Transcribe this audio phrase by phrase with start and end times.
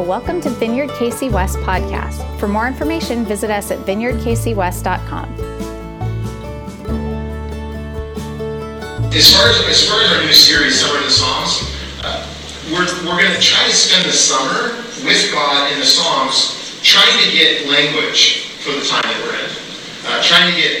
[0.00, 2.24] Welcome to Vineyard KC West podcast.
[2.40, 5.28] For more information, visit us at vineyardkcwest.com.
[9.12, 12.26] As far as, as far as our new series, Summer in the Psalms, uh,
[12.72, 14.72] we're, we're going to try to spend the summer
[15.04, 19.50] with God in the Psalms, trying to get language for the time that we're in.
[20.06, 20.72] Uh, trying to get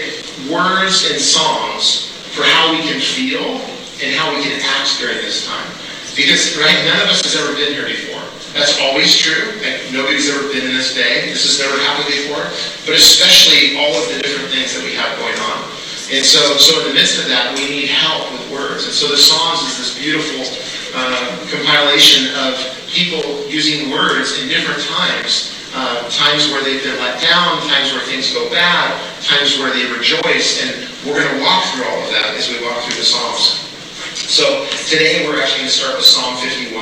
[0.50, 3.60] words and songs for how we can feel
[4.02, 5.68] and how we can act during this time.
[6.16, 8.11] Because, right, none of us has ever been here before.
[8.52, 9.56] That's always true.
[9.96, 11.24] Nobody's ever been in this day.
[11.32, 12.44] This has never happened before.
[12.84, 15.72] But especially all of the different things that we have going on.
[16.12, 18.84] And so, so in the midst of that, we need help with words.
[18.84, 20.44] And so the Psalms is this beautiful
[20.92, 22.60] uh, compilation of
[22.92, 25.56] people using words in different times.
[25.72, 28.92] Uh, times where they've been let down, times where things go bad,
[29.24, 30.60] times where they rejoice.
[30.60, 33.64] And we're going to walk through all of that as we walk through the Psalms.
[34.12, 36.76] So today we're actually going to start with Psalm 51.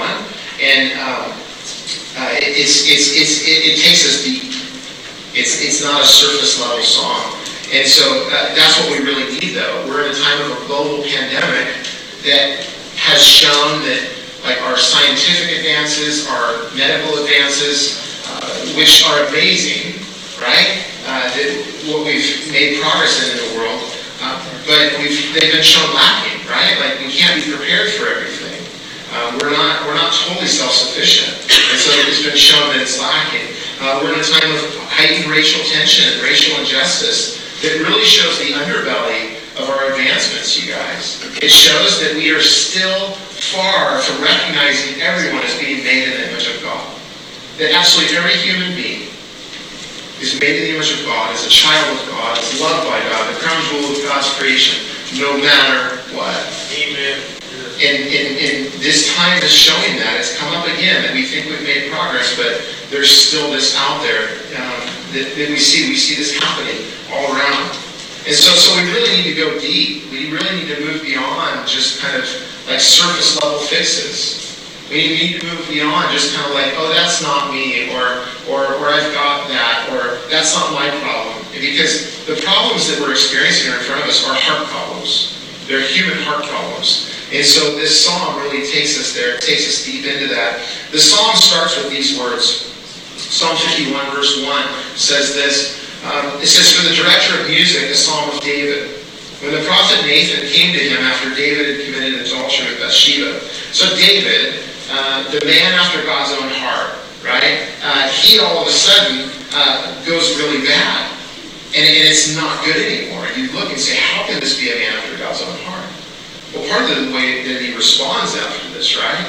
[0.59, 1.40] And um,
[2.17, 4.51] uh, it's, it's, it's, it, it, takes us deep.
[5.35, 7.39] It's, it's not a surface level song.
[7.71, 9.87] And so uh, that's what we really need, though.
[9.87, 11.71] We're in a time of a global pandemic
[12.27, 12.67] that
[12.99, 14.03] has shown that
[14.45, 20.03] like our scientific advances, our medical advances, uh, which are amazing,
[20.41, 20.83] right?
[21.07, 21.51] Uh, that
[21.89, 23.81] what we've made progress in in the world,
[24.23, 26.77] uh, but we've, they've been shown lacking, right?
[26.81, 28.30] Like we can't be prepared for everything.
[29.11, 33.43] Uh, we're not we're not totally self-sufficient, and so it's been shown that it's lacking.
[33.83, 38.39] Uh, we're in a time of heightened racial tension and racial injustice that really shows
[38.39, 41.19] the underbelly of our advancements, you guys.
[41.43, 43.19] It shows that we are still
[43.51, 46.87] far from recognizing everyone as being made in the image of God.
[47.59, 49.11] That absolutely every human being
[50.23, 53.03] is made in the image of God, is a child of God, is loved by
[53.11, 54.87] God, the crown jewel of God's creation,
[55.19, 56.39] no matter what.
[56.79, 57.40] Amen
[57.81, 60.21] and, and, and this time is showing that.
[60.21, 62.61] It's come up again, and we think we've made progress, but
[62.93, 64.85] there's still this out there um,
[65.17, 65.89] that, that we see.
[65.89, 66.77] We see this happening
[67.09, 67.73] all around.
[68.29, 70.13] And so, so we really need to go deep.
[70.13, 72.29] We really need to move beyond just kind of
[72.69, 74.45] like surface level fixes.
[74.93, 78.77] We need to move beyond just kind of like, oh, that's not me, or, or,
[78.77, 81.41] or I've got that, or that's not my problem.
[81.57, 85.41] Because the problems that we're experiencing in front of us are heart problems.
[85.65, 87.10] They're human heart problems.
[87.31, 90.67] And so this song really takes us there, it takes us deep into that.
[90.91, 92.75] The song starts with these words.
[93.15, 95.79] Psalm 51, verse 1 says this.
[96.03, 98.99] Um, it says, For the director of music, a psalm of David.
[99.41, 103.41] When the prophet Nathan came to him after David had committed adultery with Bathsheba.
[103.73, 107.65] So David, uh, the man after God's own heart, right?
[107.81, 111.15] Uh, he all of a sudden uh, goes really bad.
[111.73, 113.25] And, and it's not good anymore.
[113.25, 115.70] And You look and say, how can this be a man after God's own heart?
[116.53, 119.23] Well, part of the way that he responds after this, right?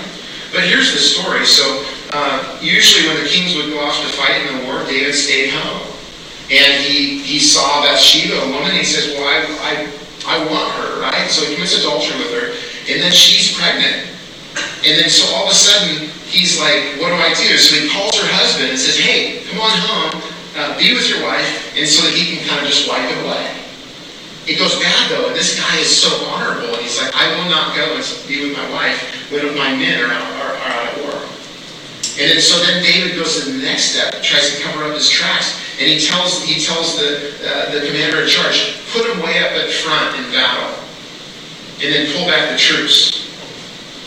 [0.51, 1.45] But here's the story.
[1.45, 5.13] So uh, usually when the kings would go off to fight in the war, David
[5.13, 5.87] stayed home.
[6.51, 9.73] And he, he saw Bathsheba, a woman, and he says, well, I, I,
[10.27, 11.29] I want her, right?
[11.29, 12.47] So he commits adultery with her.
[12.91, 14.09] And then she's pregnant.
[14.83, 17.55] And then so all of a sudden, he's like, what do I do?
[17.55, 20.21] So he calls her husband and says, hey, come on home,
[20.57, 23.23] uh, be with your wife, and so that he can kind of just wipe it
[23.23, 23.60] away.
[24.47, 27.49] It goes bad though, and this guy is so honorable, and he's like, I will
[27.49, 28.97] not go and be with my wife
[29.29, 31.13] when my men are out, are, are out at war.
[32.17, 35.09] And then, so then David goes to the next step, tries to cover up his
[35.09, 39.37] tracks, and he tells he tells the uh, the commander in charge, put him way
[39.45, 40.73] up at front in battle,
[41.81, 43.29] and then pull back the troops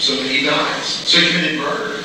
[0.02, 0.84] so that he dies.
[1.06, 2.02] So he committed murder.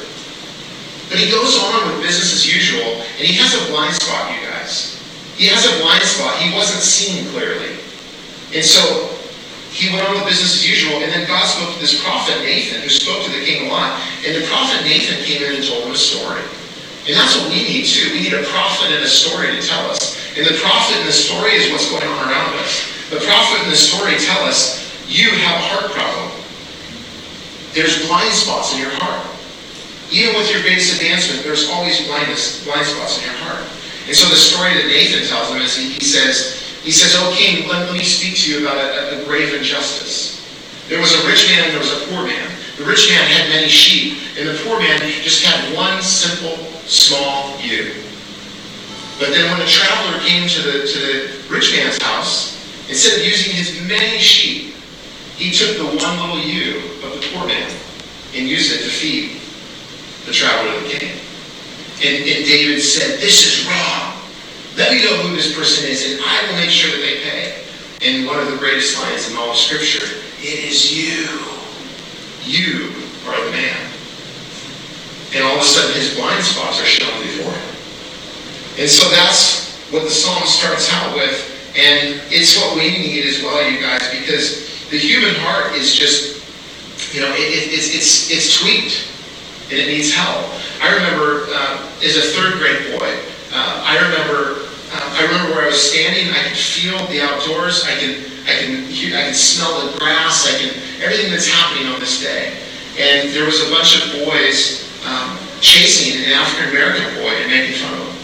[1.09, 4.47] But he goes on with business as usual, and he has a blind spot, you
[4.47, 5.01] guys.
[5.35, 6.38] He has a blind spot.
[6.38, 7.89] He wasn't seen clearly.
[8.54, 9.10] And so
[9.70, 12.82] he went on with business as usual, and then God spoke to this prophet Nathan,
[12.82, 14.02] who spoke to the king a lot.
[14.26, 16.42] And the prophet Nathan came in and told him a story.
[17.06, 18.09] And that's what we need too.
[18.14, 20.18] We need a prophet and a story to tell us.
[20.38, 22.90] And the prophet and the story is what's going on around us.
[23.09, 26.30] The prophet and the story tell us you have a heart problem.
[27.74, 29.26] There's blind spots in your heart.
[30.12, 33.62] Even with your greatest advancement, there's always blindness, blind spots in your heart.
[34.06, 37.34] And so the story that Nathan tells him is he, he says, he says, O
[37.35, 40.40] king, let, let me speak to you about a, a grave injustice.
[40.87, 42.52] There was a rich man and there was a poor man.
[42.78, 46.55] The rich man had many sheep, and the poor man just had one simple,
[46.87, 47.93] small ewe.
[49.20, 52.55] But then when the traveler came to the, to the rich man's house,
[52.87, 54.75] instead of using his many sheep,
[55.35, 57.70] he took the one little ewe of the poor man
[58.34, 59.41] and used it to feed
[60.25, 61.17] the traveler that came.
[61.99, 64.09] And, and David said, This is wrong.
[64.79, 67.67] Let me know who this person is, and I will make sure that they pay.
[67.99, 70.08] And one of the greatest lines in all of Scripture,
[70.40, 71.28] it is you.
[72.47, 72.87] You
[73.28, 73.76] are the man.
[75.35, 77.76] And all of a sudden his blind spots are shown before him.
[78.79, 81.35] And so that's what the psalm starts out with.
[81.75, 86.40] And it's what we need as well, you guys, because the human heart is just,
[87.14, 89.11] you know, it, it, it's, it's, it's tweaked
[89.72, 90.47] and it needs help.
[90.82, 93.20] I remember uh, as a third grade boy,
[93.52, 94.59] uh, I remember
[94.91, 96.34] uh, I remember where I was standing.
[96.34, 97.86] I could feel the outdoors.
[97.86, 100.47] I can I can hear, I can smell the grass.
[100.47, 102.58] I can everything that's happening on this day.
[102.97, 107.76] And there was a bunch of boys um, chasing an African American boy and making
[107.76, 108.20] fun of him.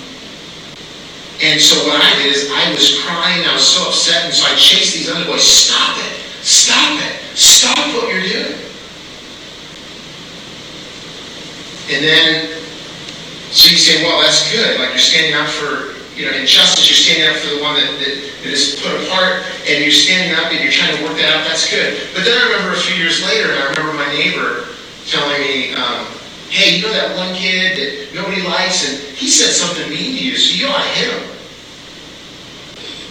[1.44, 3.46] And so what I did is I was crying.
[3.46, 5.44] I was so upset, and so I chased these other boys.
[5.44, 6.24] Stop it!
[6.42, 7.38] Stop it!
[7.38, 8.56] Stop what you're doing.
[11.92, 12.48] And then,
[13.52, 14.80] so you say, well, that's good.
[14.80, 16.88] Like you're standing up for, you know, injustice.
[16.88, 20.34] You're standing up for the one that, that, that is put apart, and you're standing
[20.40, 21.44] up and you're trying to work that out.
[21.44, 22.00] That's good.
[22.16, 24.72] But then I remember a few years later, and I remember my neighbor
[25.06, 26.08] telling me, um,
[26.50, 30.24] hey, you know that one kid that nobody likes, and he said something mean to
[30.24, 31.24] you, so you ought to hit him.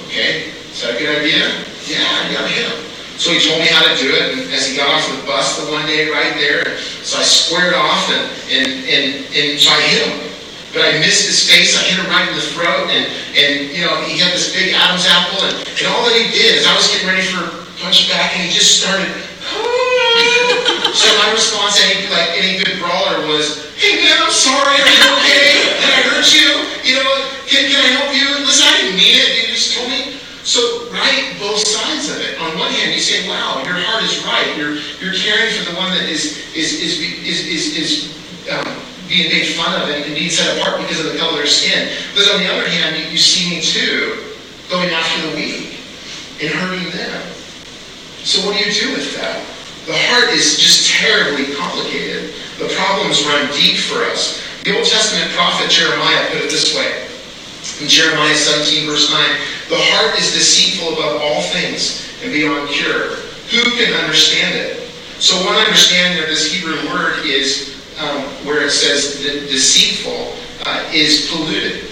[0.08, 1.52] Okay, is that a good idea?
[1.84, 2.08] Yeah,
[2.40, 2.80] ought to hit him.
[3.20, 5.60] So he told me how to do it, and as he got off the bus
[5.60, 9.04] the one day right there, so I squared off, and, and, and,
[9.34, 10.33] and so I hit him.
[10.74, 13.06] But I missed his face, I hit him right in the throat, and,
[13.38, 16.58] and you know, he had this big Adam's apple, and, and all that he did
[16.58, 17.46] is I was getting ready for
[17.78, 19.06] punch back, and he just started,
[20.98, 25.06] so my response, any like any good brawler was, hey man, I'm sorry, are you
[25.22, 25.78] okay?
[25.78, 26.50] Did I hurt you?
[26.82, 27.10] You know,
[27.46, 28.26] can, can I help you?
[28.42, 30.18] Listen, I didn't mean it, you just told me.
[30.42, 32.36] So right both sides of it.
[32.42, 34.52] On one hand, you say, "Wow, your heart is right.
[34.58, 37.90] You're you're caring for the one that is is is is is, is
[38.50, 41.38] um, being made fun of and, and being set apart because of the color of
[41.38, 44.34] their skin." But on the other hand, you, you see me too
[44.70, 45.78] going after the weak
[46.40, 47.22] and hurting them.
[48.24, 49.44] So what do you do with that?
[49.86, 52.32] The heart is just terribly complicated.
[52.58, 54.40] The problems run deep for us.
[54.64, 57.04] The Old Testament prophet Jeremiah put it this way.
[57.84, 59.20] In Jeremiah 17, verse 9,
[59.68, 63.20] the heart is deceitful above all things and beyond cure.
[63.52, 64.88] Who can understand it?
[65.20, 70.34] So one understanding of this Hebrew word is um, where it says that deceitful
[70.66, 71.90] uh, is polluted.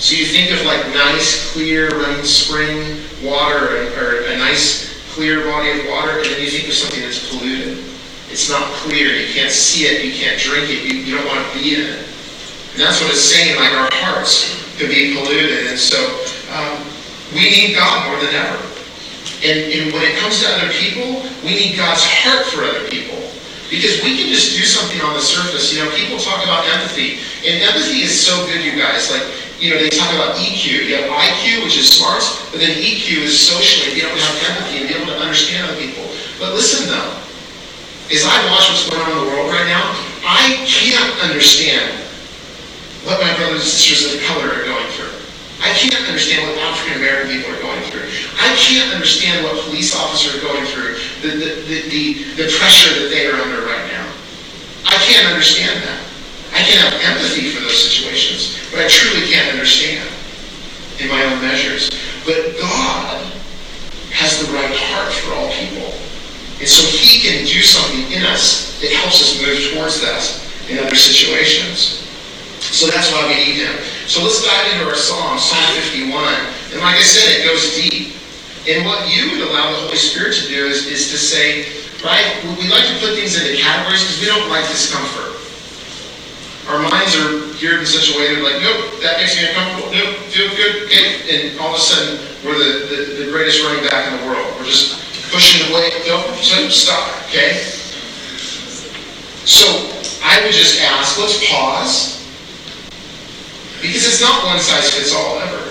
[0.00, 5.44] So you think of like nice, clear, running spring water or, or a nice, clear
[5.44, 7.84] body of water, and then you think of something that's polluted.
[8.30, 9.12] It's not clear.
[9.12, 10.04] You can't see it.
[10.04, 10.84] You can't drink it.
[10.84, 11.98] You, you don't want to be in it.
[12.72, 15.66] And that's what it's saying, like our hearts could be polluted.
[15.66, 15.98] And so
[16.54, 16.80] um,
[17.34, 18.56] we need God more than ever.
[19.42, 23.18] And, and when it comes to other people, we need God's heart for other people.
[23.70, 25.72] Because we can just do something on the surface.
[25.72, 27.22] You know, people talk about empathy.
[27.46, 29.08] And empathy is so good, you guys.
[29.10, 29.22] Like,
[29.62, 30.90] you know, they talk about EQ.
[30.90, 34.36] You have IQ, which is smarts, but then EQ is socially, be able to have
[34.56, 36.02] empathy and be able to understand other people.
[36.40, 37.14] But listen, though,
[38.10, 39.84] as I watch what's going on in the world right now,
[40.26, 41.94] I can't understand
[43.04, 45.14] what my brothers and sisters of color are going through.
[45.60, 48.08] I can't understand what African American people are going through.
[48.40, 52.04] I can't understand what police officers are going through, the, the, the,
[52.36, 54.08] the, pressure that they are under right now.
[54.86, 56.00] I can't understand that.
[56.52, 60.08] I can't have empathy for those situations, but I truly can't understand
[60.98, 61.90] in my own measures.
[62.24, 63.20] But God
[64.12, 65.92] has the right heart for all people.
[66.60, 70.20] And so he can do something in us that helps us move towards that
[70.68, 72.04] in other situations.
[72.60, 73.76] So that's why we need him.
[74.06, 76.12] So let's dive into our psalm, Psalm 51.
[76.72, 78.19] And like I said, it goes deep.
[78.68, 81.64] And what you would allow the Holy Spirit to do is, is to say,
[82.04, 82.28] right,
[82.60, 85.40] we like to put things into categories because we don't like discomfort.
[86.68, 89.90] Our minds are geared in such a way that like, nope, that makes me uncomfortable.
[89.90, 90.86] Nope, feel good.
[90.86, 91.24] Okay.
[91.26, 94.44] And all of a sudden, we're the, the, the greatest running back in the world.
[94.58, 95.00] We're just
[95.32, 95.90] pushing away.
[96.06, 96.36] Nope,
[96.70, 97.08] stop.
[97.26, 97.64] Okay.
[99.48, 99.66] So
[100.22, 102.20] I would just ask, let's pause
[103.80, 105.69] because it's not one size fits all ever.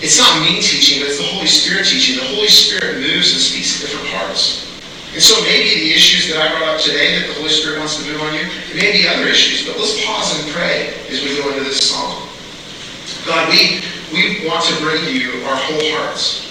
[0.00, 2.16] It's not me teaching, but it's the Holy Spirit teaching.
[2.16, 4.64] The Holy Spirit moves and speaks to different hearts.
[5.12, 8.00] And so maybe the issues that I brought up today that the Holy Spirit wants
[8.00, 11.20] to move on you, it may be other issues, but let's pause and pray as
[11.20, 12.24] we go into this song.
[13.28, 16.48] God, we, we want to bring you our whole hearts.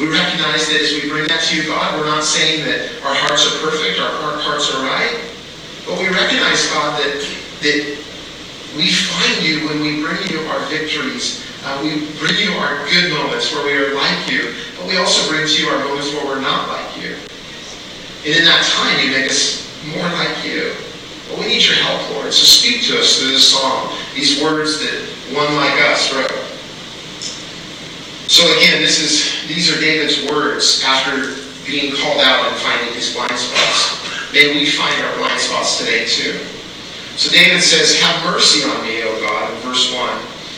[0.00, 3.12] We recognize that as we bring that to you, God, we're not saying that our
[3.12, 5.20] hearts are perfect, our, our hearts are right,
[5.84, 7.12] but we recognize, God, that,
[7.60, 7.82] that
[8.72, 11.44] we find you when we bring you our victories.
[11.64, 15.28] Uh, we bring you our good moments where we are like you, but we also
[15.28, 17.16] bring to you our moments where we're not like you.
[18.22, 20.72] And in that time, you make us more like you.
[21.28, 22.32] But we need your help, Lord.
[22.32, 25.02] So speak to us through this song, these words that
[25.34, 26.30] one like us wrote.
[28.30, 31.34] So again, this is these are David's words after
[31.66, 34.32] being called out and finding his blind spots.
[34.32, 36.38] may we find our blind spots today too.
[37.16, 40.37] So David says, Have mercy on me, O God, in verse 1.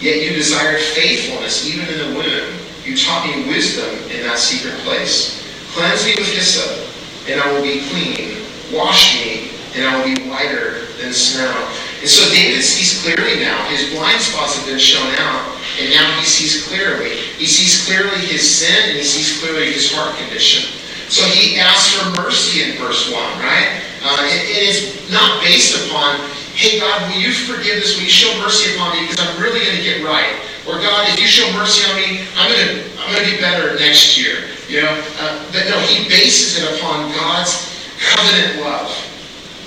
[0.00, 2.60] Yet you desired faithfulness even in the womb.
[2.84, 5.42] You taught me wisdom in that secret place.
[5.72, 6.86] Cleanse me with hyssop,
[7.28, 8.44] and I will be clean.
[8.72, 11.52] Wash me, and I will be whiter than snow.
[12.00, 13.64] And so David sees clearly now.
[13.68, 17.10] His blind spots have been shown out, and now he sees clearly.
[17.40, 20.70] He sees clearly his sin, and he sees clearly his heart condition.
[21.08, 23.80] So he asks for mercy in verse 1, right?
[24.02, 26.20] Uh, it, it is not based upon,
[26.56, 28.00] hey, God, will you forgive this?
[28.00, 30.40] Will you show mercy upon me because I'm really going to get right?
[30.64, 33.38] Or God, if you show mercy on me, I'm going to I'm going to be
[33.38, 34.48] better next year.
[34.66, 37.54] You know, uh, but no, he bases it upon God's
[38.00, 38.90] covenant love,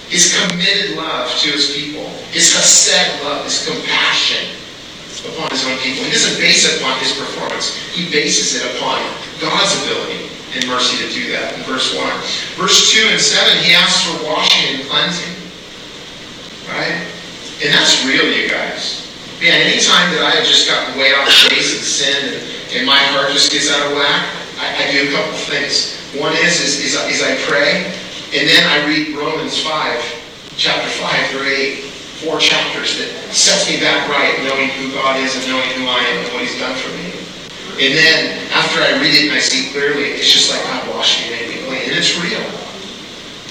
[0.10, 4.60] his committed love to his people, his chesed love, his compassion
[5.28, 6.04] upon his own people.
[6.04, 7.76] He doesn't base it upon his performance.
[7.92, 9.04] He bases it upon
[9.40, 12.08] God's ability and mercy to do that in verse 1.
[12.58, 15.39] Verse 2 and 7, he asks for washing and cleansing.
[16.70, 17.02] Right?
[17.66, 19.06] And that's real, you guys.
[19.42, 22.18] Man, anytime that I have just gotten way off base and sin
[22.76, 24.24] and, my heart just gets out of whack,
[24.60, 25.98] I, I do a couple things.
[26.16, 27.88] One is, is, is, is I pray,
[28.36, 33.80] and then I read Romans 5, chapter 5 through 8 four chapters that sets me
[33.80, 36.76] back right, knowing who God is and knowing who I am and what He's done
[36.76, 37.16] for me.
[37.80, 41.24] And then after I read it and I see clearly, it's just like God washed
[41.24, 41.88] me and clean.
[41.88, 42.44] And it's real.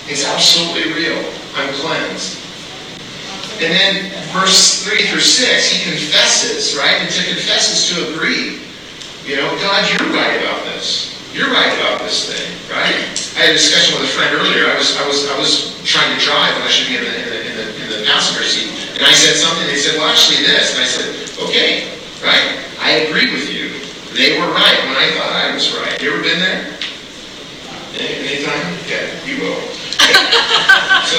[0.05, 1.17] It's absolutely real.
[1.57, 2.45] I'm cleansed.
[3.59, 3.93] And then
[4.31, 7.03] verse 3 through 6, he confesses, right?
[7.03, 8.63] And to confess is to agree.
[9.27, 11.19] You know, God, you're right about this.
[11.35, 12.95] You're right about this thing, right?
[13.35, 14.71] I had a discussion with a friend earlier.
[14.71, 17.13] I was I was I was trying to drive when I should be in the
[17.13, 18.73] in the, in the, in the passenger seat.
[18.97, 20.73] And I said something, they said, well actually this.
[20.73, 21.11] And I said,
[21.45, 21.93] okay,
[22.25, 22.63] right?
[22.81, 23.75] I agree with you.
[24.17, 26.01] They were right when I thought I was right.
[26.01, 26.79] You ever been there?
[27.99, 28.65] Anytime?
[28.87, 29.61] Yeah, you will.
[31.11, 31.19] so,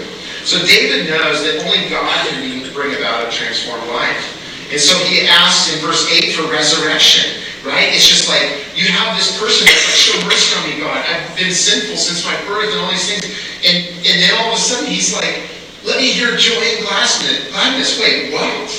[0.43, 4.41] So David knows that only God can bring about a transformed life.
[4.71, 7.91] And so he asks in verse 8 for resurrection, right?
[7.91, 11.03] It's just like, you have this person that's like, show mercy on me, God.
[11.03, 13.27] I've been sinful since my birth and all these things.
[13.67, 15.45] And, and then all of a sudden he's like,
[15.83, 17.99] let me hear joy and gladness.
[17.99, 18.69] Wait, what?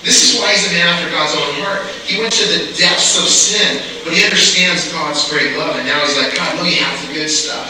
[0.00, 1.84] This is why he's a man after God's own heart.
[2.08, 5.76] He went to the depths of sin, but he understands God's great love.
[5.76, 7.68] And now he's like, God, let me have the good stuff.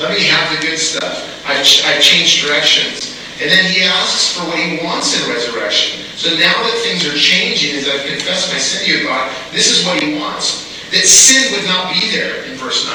[0.00, 1.39] Let me have the good stuff.
[1.50, 3.18] I've, I've changed directions.
[3.40, 6.04] And then he asks for what he wants in resurrection.
[6.16, 9.70] So now that things are changing, as I've confessed my sin to you, God, this
[9.70, 10.68] is what he wants.
[10.90, 12.94] That sin would not be there in verse 9.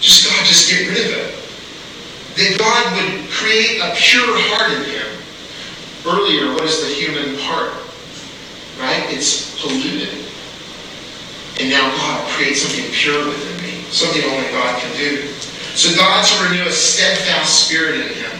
[0.00, 1.34] Just God, just get rid of it.
[2.36, 5.18] That God would create a pure heart in him
[6.06, 7.74] earlier, what is the human heart?
[8.80, 9.04] Right?
[9.12, 10.26] It's polluted.
[11.60, 15.28] And now God creates something pure within me, something only God can do.
[15.78, 18.34] So God to renew a steadfast spirit in him.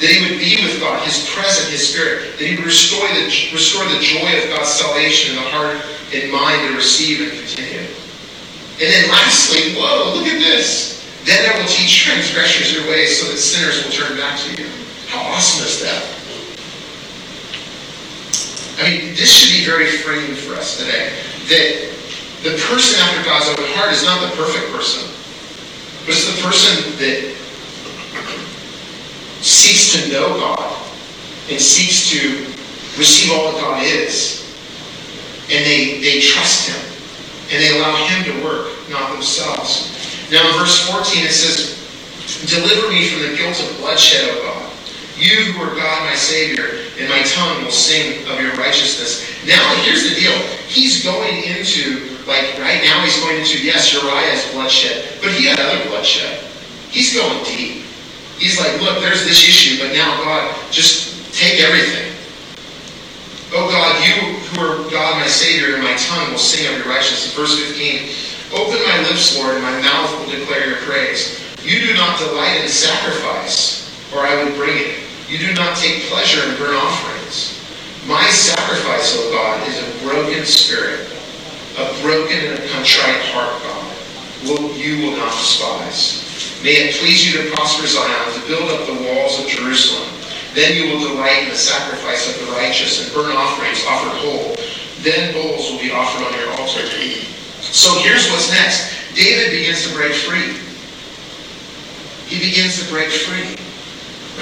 [0.00, 2.40] That he would be with God, his present, his spirit.
[2.40, 5.76] That he would restore the, restore the joy of God's salvation in the heart
[6.16, 7.84] and mind to receive and continue.
[8.80, 11.04] And then lastly, whoa, look at this.
[11.28, 14.72] Then I will teach transgressors your ways so that sinners will turn back to you.
[15.12, 16.00] How awesome is that?
[18.80, 21.12] I mean, this should be very freeing for us today.
[21.52, 21.92] That
[22.48, 25.12] the person after God's own heart is not the perfect person,
[26.26, 27.34] the person that
[29.42, 30.76] seeks to know God
[31.50, 32.46] and seeks to
[32.98, 34.42] receive all that God is.
[35.50, 36.82] And they, they trust Him.
[37.52, 39.94] And they allow Him to work, not themselves.
[40.30, 41.76] Now in verse 14 it says,
[42.50, 44.72] Deliver me from the guilt of bloodshed, O God.
[45.16, 49.24] You who are God, my Savior, and my tongue will sing of your righteousness.
[49.46, 50.36] Now, here's the deal.
[50.68, 55.58] He's going into, like, right now he's going into, yes, Uriah's bloodshed, but he had
[55.58, 56.38] other bloodshed.
[56.88, 57.82] He's going deep.
[58.38, 62.14] He's like, look, there's this issue, but now, God, just take everything.
[63.50, 66.94] Oh God, you who are God, my Savior, and my tongue will sing of your
[66.94, 67.34] righteousness.
[67.34, 71.42] Verse 15, open my lips, Lord, and my mouth will declare your praise.
[71.64, 75.02] You do not delight in sacrifice, or I would bring it.
[75.26, 77.58] You do not take pleasure in burnt offerings.
[78.06, 81.10] My sacrifice, O God, is a broken spirit,
[81.78, 83.75] a broken and a contrite heart, God.
[84.44, 86.26] You will not despise.
[86.62, 90.08] May it please you to prosper Zion, to build up the walls of Jerusalem.
[90.54, 94.56] Then you will delight in the sacrifice of the righteous and burnt offerings offered whole.
[95.04, 96.80] Then bulls will be offered on your altar.
[97.60, 98.92] So here's what's next.
[99.14, 100.56] David begins to break free.
[102.26, 103.56] He begins to break free.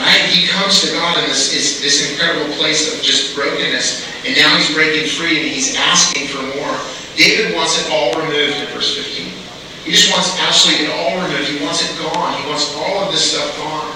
[0.00, 0.22] Right?
[0.30, 4.06] He comes to God in this, this, this incredible place of just brokenness.
[4.24, 6.78] And now he's breaking free and he's asking for more.
[7.16, 9.43] David wants it all removed in verse 15.
[9.84, 11.48] He just wants absolutely it all removed.
[11.48, 12.32] He wants it gone.
[12.40, 13.92] He wants all of this stuff gone.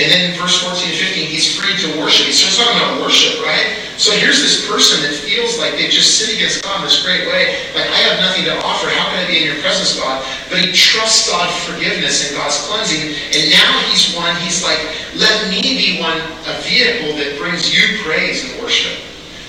[0.00, 2.24] And then in verse 14 and 15, he's free to worship.
[2.24, 3.76] He starts talking about worship, right?
[4.00, 7.28] So here's this person that feels like they've just sinned against God in this great
[7.28, 7.60] way.
[7.76, 8.88] Like, I have nothing to offer.
[8.88, 10.24] How can I be in your presence, God?
[10.48, 13.04] But he trusts God's forgiveness and God's cleansing.
[13.36, 14.80] And now he's one, he's like,
[15.12, 16.16] let me be one,
[16.48, 18.96] a vehicle that brings you praise and worship.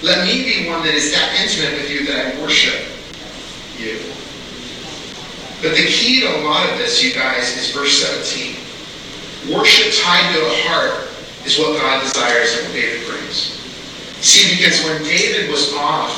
[0.04, 2.84] Let me be one that is that intimate with you that I worship
[3.80, 3.96] you.
[5.64, 8.60] But the key to a lot of this, you guys, is verse 17.
[9.48, 11.08] Worship tied to a heart
[11.48, 13.56] is what God desires and what David brings.
[14.20, 16.12] See, because when David was off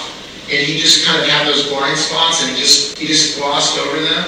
[0.50, 3.78] and he just kind of had those blind spots and he just he just glossed
[3.78, 4.26] over them,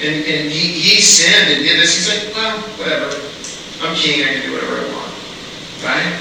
[0.00, 3.12] and, and he, he sinned and did this, he's like, well, whatever.
[3.84, 5.12] I'm king, I can do whatever I want.
[5.84, 6.12] Right?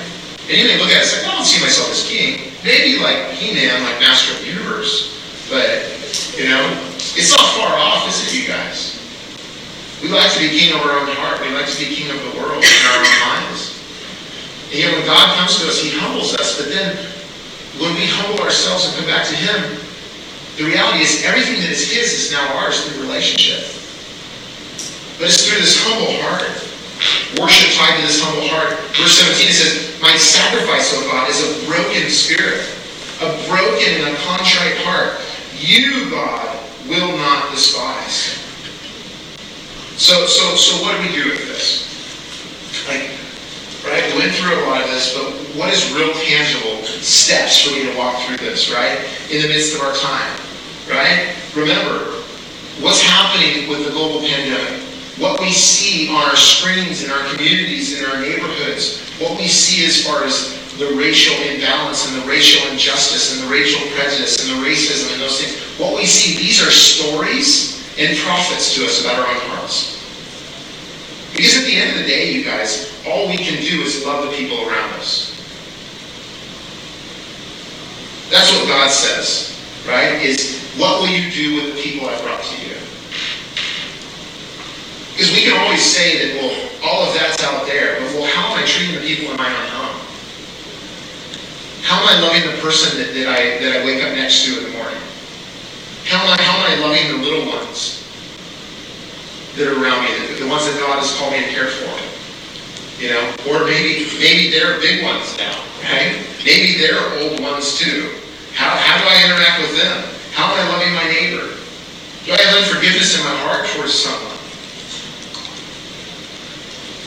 [0.51, 2.51] And you may look at it and say, I don't see myself as king.
[2.67, 5.16] Maybe like He-Man, like Master of the Universe.
[5.49, 5.87] But,
[6.35, 6.63] you know,
[7.15, 8.97] it's not far off, is it, you guys?
[10.01, 11.41] We like to be king of our own heart.
[11.41, 13.73] We like to be king of the world in our own minds.
[14.69, 16.61] And yet when God comes to us, he humbles us.
[16.61, 16.93] But then
[17.81, 19.81] when we humble ourselves and come back to him,
[20.57, 23.65] the reality is everything that is his is now ours through relationship.
[25.17, 26.45] But it's through this humble heart.
[27.41, 28.77] Worship tied to this humble heart.
[28.97, 32.65] Verse 17 it says, My sacrifice, O God, is a broken spirit,
[33.21, 35.21] a broken and a contrite heart.
[35.59, 38.43] You, God, will not despise.
[39.97, 41.87] So, so, so what do we do with this?
[42.87, 43.09] Like,
[43.83, 44.13] right?
[44.13, 45.25] We went through a lot of this, but
[45.57, 48.99] what is real tangible steps for me to walk through this, right?
[49.31, 50.37] In the midst of our time,
[50.87, 51.35] right?
[51.55, 52.21] Remember,
[52.79, 54.83] what's happening with the global pandemic?
[55.17, 59.83] What we see on our screens, in our communities, in our neighborhoods, what we see
[59.87, 64.57] as far as the racial imbalance and the racial injustice and the racial prejudice and
[64.57, 69.01] the racism and those things, what we see, these are stories and prophets to us
[69.01, 69.97] about our own hearts.
[71.33, 74.29] Because at the end of the day, you guys, all we can do is love
[74.29, 75.33] the people around us.
[78.29, 80.21] That's what God says, right?
[80.21, 82.75] Is what will you do with the people I brought to you?
[85.13, 88.53] Because we can always say that, well, all of that's out there, but well, how
[88.53, 89.86] am I treating the people in my own home?
[91.87, 94.59] How am I loving the person that, that I that I wake up next to
[94.59, 94.99] in the morning?
[96.03, 98.03] How am I, how am I loving the little ones
[99.55, 101.95] that are around me, the, the ones that God has called me to care for?
[102.99, 106.27] You know, or maybe maybe they're big ones now, right?
[106.43, 108.19] Maybe they're old ones too.
[108.51, 110.11] How, how do I interact with them?
[110.35, 111.55] How am I loving my neighbor?
[112.27, 114.35] Do I have unforgiveness in my heart towards someone?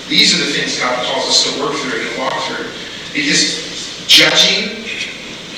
[0.09, 2.73] These are the things God calls us to work through and walk through.
[3.13, 3.70] Because
[4.11, 4.83] judging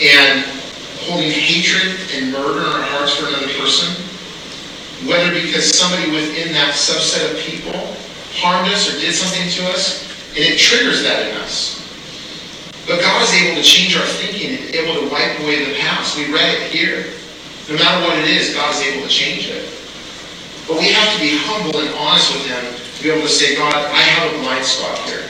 [0.05, 0.45] and
[1.09, 3.89] holding hatred and murder in our hearts for another person,
[5.09, 7.73] whether because somebody within that subset of people
[8.37, 10.05] harmed us or did something to us,
[10.37, 11.81] and it triggers that in us.
[12.87, 16.19] But God is able to change our thinking and able to wipe away the past.
[16.19, 17.09] We read it here.
[17.71, 19.65] No matter what it is, God is able to change it.
[20.69, 23.57] But we have to be humble and honest with Him to be able to say,
[23.57, 25.25] God, I have a blind spot here.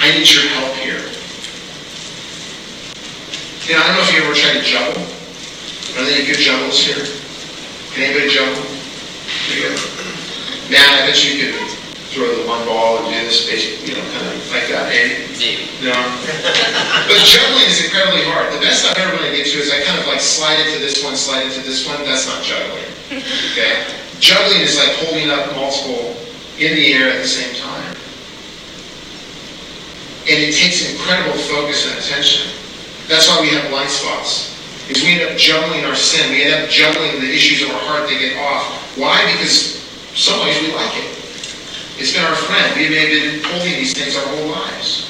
[0.00, 1.14] I need your help here.
[3.64, 5.00] You know, I don't know if you ever tried to juggle.
[5.96, 7.00] Are there any good juggles here?
[7.96, 8.60] Can anybody juggle?
[8.60, 9.72] Go.
[10.68, 11.56] Man, I bet you could
[12.12, 14.92] throw the one ball and do this, basic, you know, kind of like that.
[14.92, 15.32] Maybe?
[15.40, 15.64] Maybe.
[15.80, 15.96] No.
[17.08, 18.52] but juggling is incredibly hard.
[18.52, 20.76] The best I've ever been able to to is I kind of like slide into
[20.84, 22.04] this one, slide into this one.
[22.04, 22.84] That's not juggling.
[23.56, 23.80] Okay?
[24.20, 26.12] Juggling is like holding up multiple
[26.60, 27.96] in the air at the same time.
[30.28, 32.63] And it takes incredible focus and attention.
[33.08, 34.54] That's why we have blind spots.
[34.88, 36.30] Because we end up juggling our sin.
[36.30, 38.96] We end up juggling the issues of our heart that get off.
[38.96, 39.20] Why?
[39.32, 39.80] Because
[40.14, 41.10] some ways we like it.
[41.96, 42.76] It's been our friend.
[42.76, 45.08] We may have been holding these things our whole lives.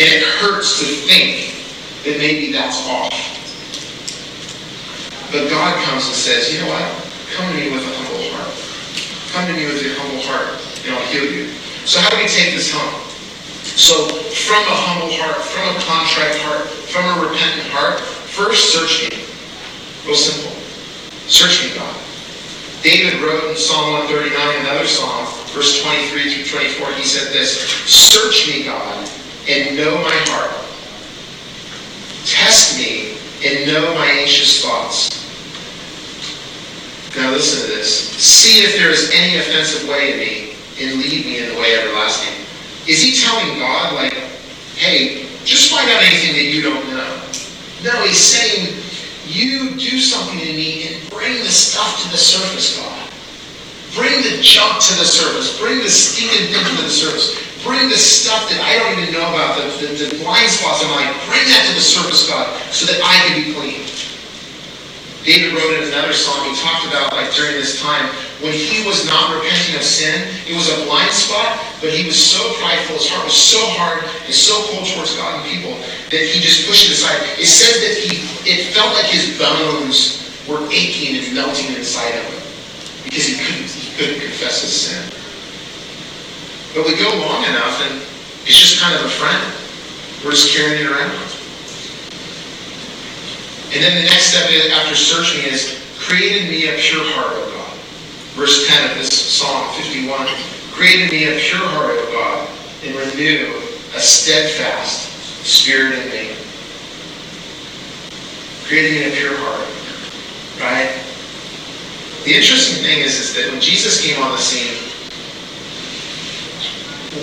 [0.00, 1.52] And it hurts to think
[2.04, 3.12] that maybe that's off.
[5.32, 6.84] But God comes and says, you know what?
[7.36, 8.50] Come to me with a humble heart.
[9.32, 11.52] Come to me with a humble heart, and I'll heal you.
[11.86, 13.09] So how do we take this home?
[13.62, 19.10] So from a humble heart, from a contrite heart, from a repentant heart, first search
[19.10, 19.24] me.
[20.06, 20.56] Real simple.
[21.28, 21.96] Search me, God.
[22.82, 28.48] David wrote in Psalm 139, another psalm, verse 23 through 24, he said this, Search
[28.48, 29.08] me, God,
[29.48, 30.50] and know my heart.
[32.24, 35.20] Test me and know my anxious thoughts.
[37.16, 38.16] Now listen to this.
[38.16, 41.76] See if there is any offensive way in me, and lead me in the way
[41.76, 42.39] everlasting.
[42.90, 44.18] Is he telling God, like,
[44.74, 47.06] hey, just find out anything that you don't know?
[47.86, 48.82] No, he's saying,
[49.30, 53.06] you do something to me and bring the stuff to the surface, God.
[53.94, 55.54] Bring the junk to the surface.
[55.54, 57.38] Bring the stinking thing to the surface.
[57.62, 60.90] Bring the stuff that I don't even know about, the, the, the blind spots in
[60.90, 61.14] my life.
[61.30, 63.86] Bring that to the surface, God, so that I can be clean.
[65.22, 69.04] David wrote in another song, he talked about like during this time, when he was
[69.04, 73.08] not repenting of sin, it was a blind spot, but he was so prideful, his
[73.08, 75.76] heart was so hard and so cold towards God and people
[76.08, 77.20] that he just pushed it aside.
[77.36, 82.24] It says that he it felt like his bones were aching and melting inside of
[82.24, 82.40] him
[83.04, 85.04] because he couldn't he couldn't confess his sin.
[86.72, 88.00] But we go long enough and
[88.48, 89.42] it's just kind of a friend.
[90.24, 91.12] We're just carrying it around.
[93.72, 97.46] And then the next step after searching is, create in me a pure heart, O
[97.54, 97.69] God.
[98.34, 100.26] Verse 10 of this Psalm 51.
[100.72, 102.48] Create in me a pure heart, O God,
[102.84, 103.52] and renew
[103.94, 105.10] a steadfast
[105.44, 106.34] spirit in me.
[108.66, 109.66] Create in me a pure heart.
[110.60, 111.02] Right?
[112.24, 114.78] The interesting thing is, is that when Jesus came on the scene,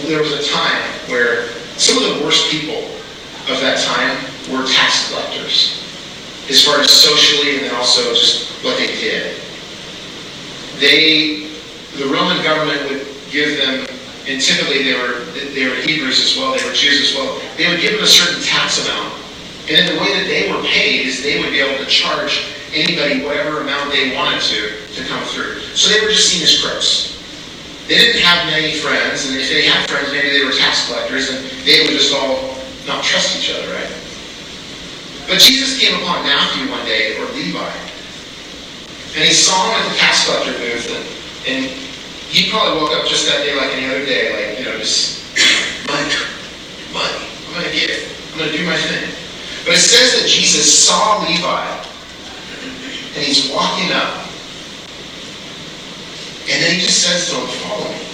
[0.08, 2.84] there was a time where some of the worst people
[3.48, 4.18] of that time
[4.52, 5.84] were tax collectors
[6.50, 9.40] as far as socially and then also just what they did.
[10.80, 11.50] They,
[11.98, 13.88] the Roman government would give them,
[14.28, 17.42] and typically they were they were Hebrews as well, they were Jews as well.
[17.58, 19.14] They would give them a certain tax amount,
[19.70, 22.54] and then the way that they were paid is they would be able to charge
[22.74, 25.60] anybody whatever amount they wanted to to come through.
[25.74, 27.18] So they were just seen as crooks.
[27.88, 31.32] They didn't have many friends, and if they had friends, maybe they were tax collectors,
[31.32, 33.92] and they would just all not trust each other, right?
[35.26, 37.87] But Jesus came upon Matthew one day, or Levi,
[39.18, 41.02] and he saw him at the tax collector booth, and,
[41.50, 41.66] and
[42.30, 45.26] he probably woke up just that day like any other day, like, you know, just
[45.90, 46.14] money,
[46.94, 48.14] money, I'm going to it.
[48.30, 49.10] I'm going to do my thing.
[49.66, 51.66] But it says that Jesus saw Levi,
[53.18, 54.30] and he's walking up,
[56.46, 58.06] and then he just says to him, follow me.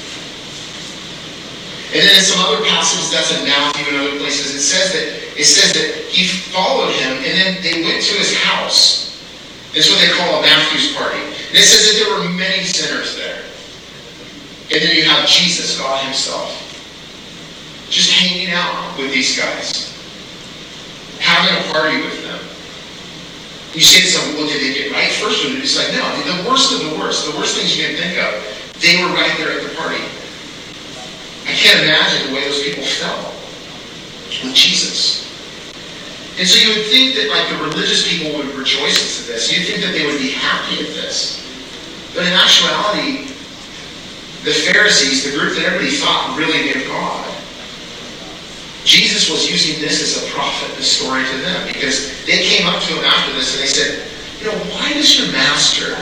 [1.92, 5.06] And then in some other passages, that's in Matthew and other places, it says that
[5.36, 9.13] it says that he followed him, and then they went to his house.
[9.74, 11.18] It's what they call a Matthew's party.
[11.18, 13.42] And it says that there were many sinners there.
[14.70, 16.50] And then you have Jesus, God himself,
[17.90, 19.94] just hanging out with these guys,
[21.20, 22.40] having a party with them.
[23.74, 25.46] You say to someone, well, did they get right first?
[25.46, 28.18] Or it's like, no, the worst of the worst, the worst things you can think
[28.22, 28.34] of,
[28.80, 30.02] they were right there at the party.
[31.46, 33.34] I can't imagine the way those people felt
[34.44, 35.23] with Jesus.
[36.38, 39.54] And so you would think that like the religious people would rejoice at this.
[39.54, 41.46] You'd think that they would be happy at this.
[42.16, 43.30] But in actuality,
[44.42, 47.30] the Pharisees, the group that everybody thought really knew God,
[48.84, 52.82] Jesus was using this as a prophet, the story to them, because they came up
[52.84, 54.04] to him after this and they said,
[54.42, 55.96] you know, why does your master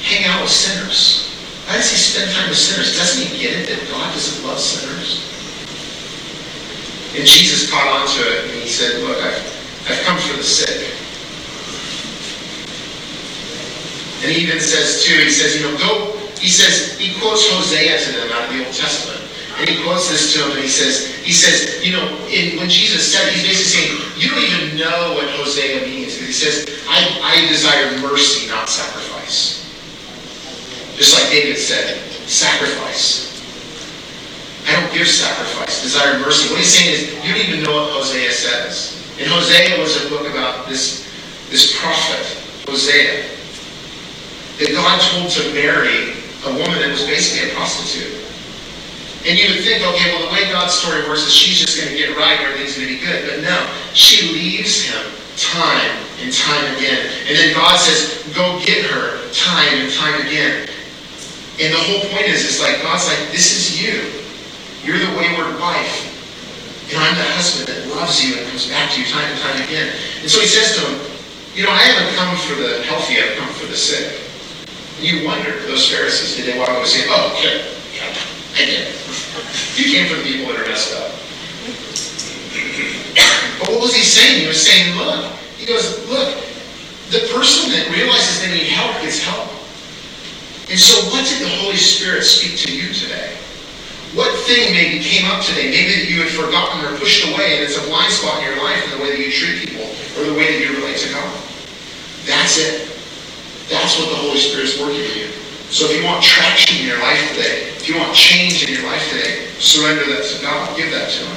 [0.00, 1.34] hang out with sinners?
[1.66, 2.96] Why does he spend time with sinners?
[2.96, 5.25] Doesn't he get it that God doesn't love sinners?
[7.16, 9.40] And Jesus caught on to it and he said, Look, I've,
[9.88, 10.96] I've come for the sick.
[14.22, 17.98] And he even says, too, he says, you know, go, he says, he quotes Hosea
[18.00, 19.22] to them out of the Old Testament.
[19.58, 22.68] And he quotes this to them and he says, he says, you know, in, when
[22.68, 26.18] Jesus said, he's basically saying, you don't even know what Hosea means.
[26.18, 29.64] He says, I, I desire mercy, not sacrifice.
[30.96, 33.25] Just like David said, sacrifice.
[34.96, 36.48] Give sacrifice, desire mercy.
[36.48, 38.96] What he's saying is, you don't even know what Hosea says.
[39.20, 41.04] And Hosea was a book about this,
[41.52, 42.24] this prophet,
[42.64, 43.28] Hosea,
[44.56, 46.16] that God told to marry
[46.48, 48.08] a woman that was basically a prostitute.
[49.28, 51.92] And you would think, okay, well, the way God's story works is she's just going
[51.92, 53.28] to get right and everything's going to be good.
[53.28, 55.04] But no, she leaves him
[55.36, 55.92] time
[56.24, 57.04] and time again.
[57.28, 60.72] And then God says, go get her time and time again.
[61.60, 64.24] And the whole point is, it's like God's like, this is you.
[64.86, 66.14] You're the wayward wife.
[66.94, 69.58] And I'm the husband that loves you and comes back to you time and time
[69.66, 69.90] again.
[70.22, 70.94] And so he says to him,
[71.58, 74.14] you know, I haven't come for the healthy, I've come for the sick.
[75.02, 77.66] You wonder, those Pharisees, did they walk away saying, oh, okay,
[77.98, 78.14] yeah,
[78.54, 78.94] I did.
[79.74, 81.10] You came for the people that are messed up.
[83.58, 84.42] But what was he saying?
[84.42, 86.28] He was saying, look, he goes, look,
[87.10, 89.50] the person that realizes they need help gets help.
[90.70, 93.34] And so what did the Holy Spirit speak to you today?
[94.14, 97.64] What thing maybe came up today, maybe that you had forgotten or pushed away, and
[97.64, 99.84] it's a blind spot in your life in the way that you treat people
[100.16, 101.28] or the way that you relate to God?
[102.24, 102.88] That's it.
[103.68, 105.28] That's what the Holy Spirit is working in you.
[105.70, 108.84] So if you want traction in your life today, if you want change in your
[108.86, 110.76] life today, surrender that to God.
[110.76, 111.36] Give that to Him.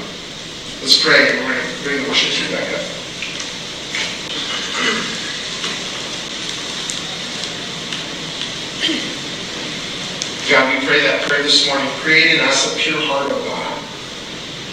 [0.82, 2.86] Let's pray, and we're going to bring the worship team back up.
[10.50, 11.88] God, we pray that prayer this morning.
[12.02, 13.84] Create in us a pure heart, O God,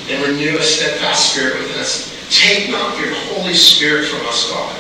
[0.09, 2.17] and renew a steadfast spirit within us.
[2.31, 4.75] Take not your Holy Spirit from us, God,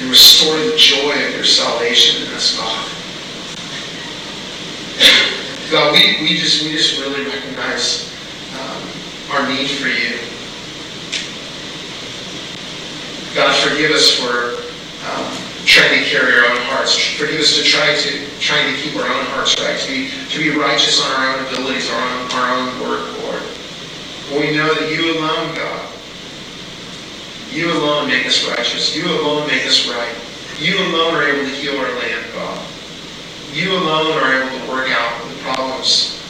[0.00, 2.92] and restore the joy of your salvation in us, God.
[5.70, 8.12] God, we, we just we just really recognize
[8.52, 8.82] um,
[9.32, 10.20] our need for you.
[13.34, 14.60] God, forgive us for
[15.08, 16.96] um, trying to carry our own hearts.
[16.96, 20.38] Forgive us to try to trying to keep our own hearts right, to be to
[20.38, 23.42] be righteous on our own abilities, our own our own work, Lord.
[24.30, 25.92] We know that you alone, God,
[27.50, 28.94] you alone make us righteous.
[28.94, 30.14] You alone make us right.
[30.58, 32.66] You alone are able to heal our land, God.
[33.52, 36.20] You alone are able to work out the problems,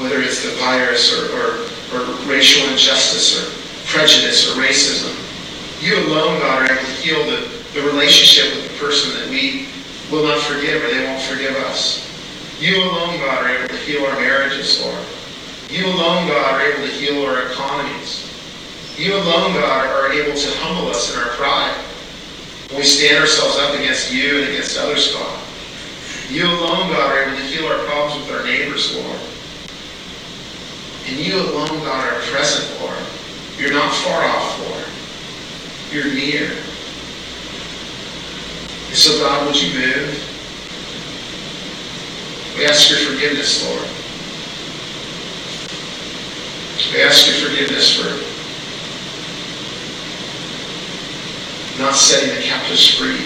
[0.00, 1.48] whether it's the virus or, or,
[1.94, 3.44] or racial injustice or
[3.86, 5.14] prejudice or racism.
[5.82, 9.68] You alone, God, are able to heal the the relationship with the person that we
[10.10, 12.04] will not forgive or they won't forgive us.
[12.60, 15.04] You alone, God, are able to heal our marriages, Lord.
[15.70, 18.24] You alone, God, are able to heal our economies.
[18.96, 21.76] You alone, God, are able to humble us in our pride
[22.70, 25.40] when we stand ourselves up against you and against others, God.
[26.30, 29.20] You alone, God, are able to heal our problems with our neighbors, Lord.
[31.06, 32.98] And you alone, God, are present, Lord.
[33.56, 34.84] You're not far off, Lord.
[35.92, 36.50] You're near.
[38.92, 40.24] So, God, would you move?
[42.56, 43.88] We ask your forgiveness, Lord.
[46.92, 48.08] We ask your forgiveness for
[51.80, 53.24] not setting the captives free.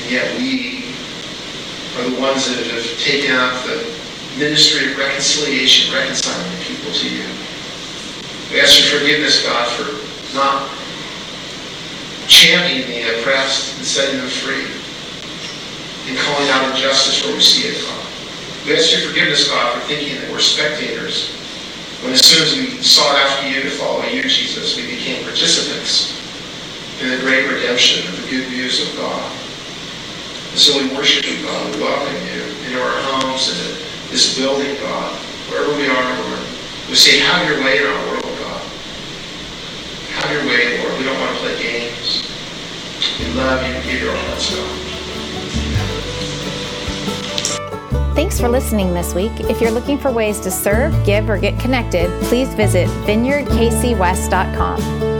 [0.00, 0.94] And yet we
[1.98, 3.84] are the ones that have taken up the
[4.38, 7.26] ministry of reconciliation, reconciling the people to you.
[8.50, 10.70] We ask your forgiveness, God, for not
[12.28, 14.66] championing the oppressed and setting them free,
[16.08, 17.78] and calling out injustice where we see it.
[18.66, 21.34] We ask your forgiveness, God, for thinking that we're spectators,
[22.02, 26.18] when as soon as we sought after you to follow you, Jesus, we became participants
[27.00, 29.32] in the great redemption of the good news of God.
[30.50, 31.74] And so we worship you, God.
[31.74, 33.58] We welcome you into our homes, and
[34.10, 35.14] this building, God,
[35.50, 36.40] wherever we are, Lord.
[36.88, 38.62] We say, have your way in our world, God.
[40.22, 40.98] Have your way, Lord.
[40.98, 41.91] We don't want to play games.
[43.34, 43.82] Love God.
[48.14, 49.32] Thanks for listening this week.
[49.40, 55.11] If you're looking for ways to serve, give, or get connected, please visit vineyardkcwest.com.